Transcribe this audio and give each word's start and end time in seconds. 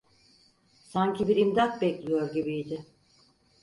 Sanki 0.83 1.27
bir 1.27 1.35
imdat 1.35 1.81
bekliyor 1.81 2.33
gibiydi. 2.33 2.85